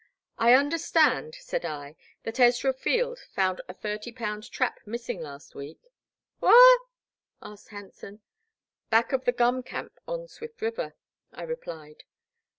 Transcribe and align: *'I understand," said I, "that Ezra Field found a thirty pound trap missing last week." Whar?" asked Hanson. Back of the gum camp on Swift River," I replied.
*'I 0.39 0.53
understand," 0.55 1.35
said 1.35 1.63
I, 1.63 1.95
"that 2.23 2.39
Ezra 2.39 2.73
Field 2.73 3.19
found 3.35 3.61
a 3.69 3.73
thirty 3.75 4.11
pound 4.11 4.49
trap 4.49 4.79
missing 4.83 5.21
last 5.21 5.53
week." 5.53 5.91
Whar?" 6.39 6.77
asked 7.43 7.67
Hanson. 7.69 8.21
Back 8.89 9.11
of 9.13 9.25
the 9.25 9.31
gum 9.31 9.61
camp 9.61 9.99
on 10.07 10.27
Swift 10.27 10.59
River," 10.59 10.95
I 11.31 11.43
replied. 11.43 12.05